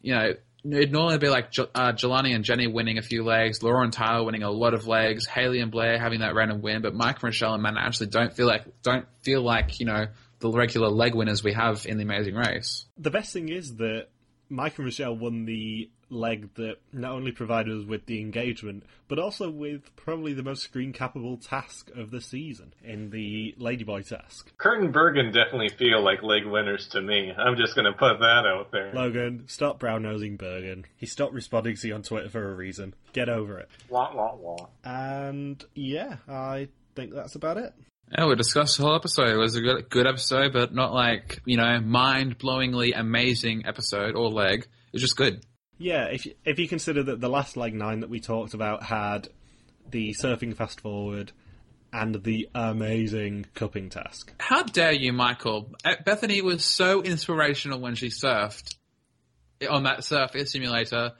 [0.02, 0.34] you know.
[0.72, 4.24] It'd normally be like uh, Jelani and Jenny winning a few legs, Laura and Tyler
[4.24, 7.24] winning a lot of legs, Haley and Blair having that random win, but Mike and
[7.24, 10.06] Rochelle and Matt Ashley don't feel like don't feel like you know
[10.40, 12.86] the regular leg winners we have in the Amazing Race.
[12.96, 14.08] The best thing is that
[14.48, 19.18] Mike and Rochelle won the leg that not only provided us with the engagement, but
[19.18, 24.52] also with probably the most screen capable task of the season in the Ladyboy task.
[24.58, 27.32] Kurt and Bergen definitely feel like leg winners to me.
[27.36, 28.92] I'm just going to put that out there.
[28.92, 30.84] Logan, stop brown nosing Bergen.
[30.96, 32.94] He stopped responding to you on Twitter for a reason.
[33.12, 33.68] Get over it.
[33.88, 34.66] Wah, wah, wah.
[34.84, 37.72] And yeah, I think that's about it.
[38.10, 39.28] Yeah, we discussed the whole episode.
[39.28, 44.14] It was a good, good episode, but not like, you know, mind blowingly amazing episode
[44.14, 44.60] or leg.
[44.60, 45.44] It was just good.
[45.78, 48.82] Yeah, if you, if you consider that the last leg nine that we talked about
[48.82, 49.28] had
[49.88, 51.32] the surfing fast forward
[51.92, 54.32] and the amazing cupping task.
[54.38, 55.70] How dare you, Michael?
[56.04, 58.76] Bethany was so inspirational when she surfed
[59.68, 61.12] on that surfing simulator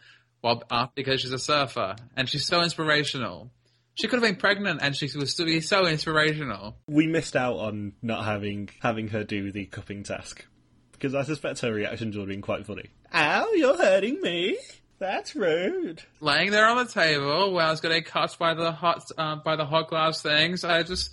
[0.42, 3.50] well, uh, because she's a surfer and she's so inspirational.
[3.94, 6.76] She could have been pregnant and she would still be so inspirational.
[6.86, 10.46] We missed out on not having having her do the cupping task
[10.92, 12.90] because I suspect her reactions would have been quite funny.
[13.14, 14.58] Ow, you're hurting me.
[14.98, 16.02] That's rude.
[16.20, 19.56] Laying there on the table where I was getting cut by the hot uh, by
[19.56, 21.10] the hot glass things, I just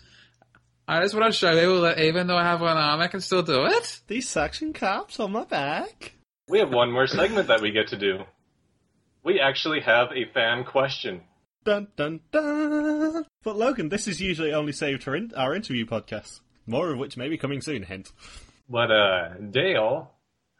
[0.87, 3.21] I just want to show you that even though I have one arm, I can
[3.21, 4.01] still do it.
[4.07, 6.13] These suction cups on my back.
[6.47, 8.19] We have one more segment that we get to do.
[9.23, 11.21] We actually have a fan question.
[11.63, 13.25] Dun dun dun.
[13.43, 16.39] But Logan, this is usually only saved for in- our interview podcasts.
[16.67, 17.83] More of which may be coming soon.
[17.83, 18.11] Hint.
[18.67, 20.11] But uh, Dale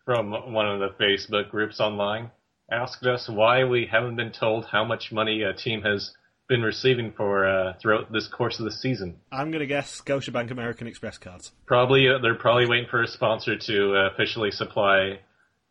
[0.06, 2.32] from one of the Facebook groups online
[2.72, 6.14] asked us why we haven't been told how much money a team has
[6.48, 9.18] been receiving for uh, throughout this course of the season.
[9.32, 11.52] I'm gonna guess Scotiabank American Express cards.
[11.66, 15.20] Probably uh, they're probably waiting for a sponsor to uh, officially supply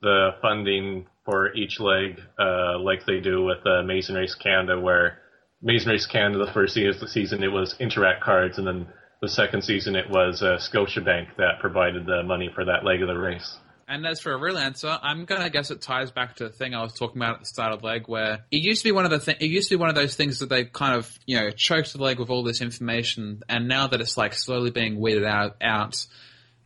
[0.02, 5.18] the funding for each leg, uh, like they do with uh, Amazing Race Canada, where
[5.62, 8.86] Mason Race Canada the first season it was Interac cards, and then
[9.22, 13.08] the second season it was uh, Scotiabank that provided the money for that leg of
[13.08, 13.58] the race.
[13.86, 16.74] And as for a real answer, I'm gonna guess it ties back to the thing
[16.74, 18.92] I was talking about at the start of the leg, where it used to be
[18.92, 20.94] one of the th- it used to be one of those things that they kind
[20.94, 24.34] of you know choked the leg with all this information, and now that it's like
[24.34, 26.06] slowly being weeded out, out,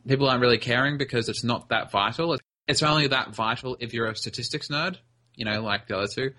[0.06, 2.38] people aren't really caring because it's not that vital.
[2.66, 4.96] It's only that vital if you're a statistics nerd,
[5.34, 6.32] you know, like the other two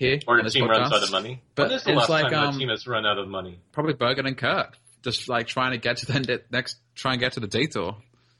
[0.00, 0.18] here.
[0.26, 0.68] Or a team podcast.
[0.68, 1.42] runs out of money.
[1.54, 3.28] But when is the it's last like, time um, a team has run out of
[3.28, 3.60] money?
[3.72, 7.34] Probably Bergen and Kurt, just like trying to get to the next, try and get
[7.34, 7.96] to the detour.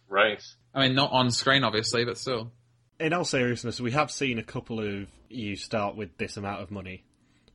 [0.09, 0.43] Right.
[0.75, 2.53] I mean, not on screen, obviously, but still.
[2.99, 6.71] In all seriousness, we have seen a couple of you start with this amount of
[6.71, 7.05] money,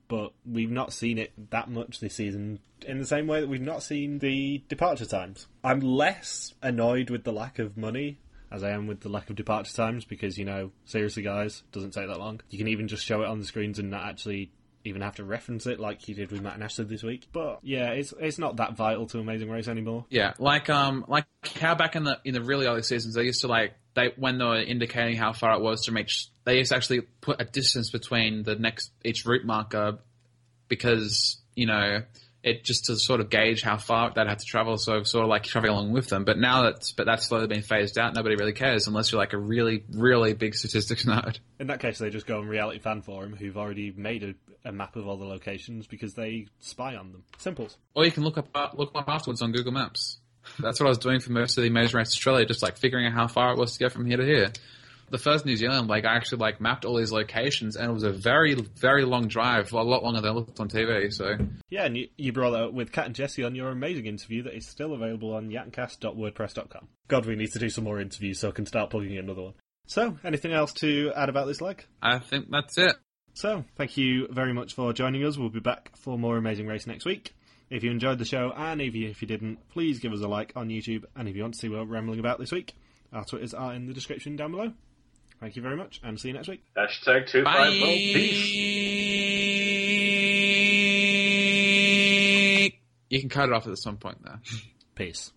[0.07, 2.59] but we've not seen it that much this season.
[2.85, 5.47] In the same way that we've not seen the departure times.
[5.63, 8.19] I'm less annoyed with the lack of money
[8.51, 11.91] as I am with the lack of departure times because you know, seriously, guys, doesn't
[11.91, 12.41] take that long.
[12.49, 14.51] You can even just show it on the screens and not actually
[14.85, 17.27] even have to reference it like you did with Matt Ashley this week.
[17.33, 20.05] But yeah, it's it's not that vital to Amazing Race anymore.
[20.09, 21.25] Yeah, like um, like
[21.59, 24.37] how back in the in the really early seasons they used to like they when
[24.37, 27.45] they were indicating how far it was to reach, they used to actually put a
[27.45, 29.99] distance between the next each route marker
[30.67, 32.01] because you know
[32.45, 35.29] it just to sort of gauge how far that had to travel, so sort of
[35.29, 36.25] like traveling along with them.
[36.25, 38.13] But now that's but that's slowly been phased out.
[38.13, 41.39] Nobody really cares unless you're like a really really big statistics nerd.
[41.59, 44.71] In that case, they just go on Reality Fan Forum, who've already made a, a
[44.71, 47.23] map of all the locations because they spy on them.
[47.39, 47.77] Simples.
[47.95, 50.19] Or you can look up uh, look up afterwards on Google Maps.
[50.59, 53.07] That's what I was doing for most of the Amazing Race Australia, just like figuring
[53.07, 54.51] out how far it was to go from here to here.
[55.09, 58.03] The first New Zealand, like I actually like mapped all these locations, and it was
[58.03, 61.13] a very very long drive, a lot longer than I looked on TV.
[61.13, 61.37] So
[61.69, 64.43] Yeah, and you, you brought that up with Kat and Jesse on your amazing interview
[64.43, 66.87] that is still available on yatncast.wordpress.com.
[67.07, 69.53] God, we need to do some more interviews so I can start plugging another one.
[69.87, 71.85] So, anything else to add about this leg?
[72.01, 72.95] I think that's it.
[73.33, 75.37] So, thank you very much for joining us.
[75.37, 77.35] We'll be back for more Amazing Race next week.
[77.69, 80.27] If you enjoyed the show, and if you, if you didn't, please give us a
[80.27, 81.05] like on YouTube.
[81.15, 82.73] And if you want to see what we're rambling about this week,
[83.11, 84.73] our Twitters are in the description down below.
[85.39, 86.63] Thank you very much, and see you next week.
[86.77, 87.53] Hashtag two Bye.
[87.53, 87.85] five oh.
[87.87, 88.45] Peace.
[93.09, 94.39] You can cut it off at some point there.
[94.95, 95.31] Peace.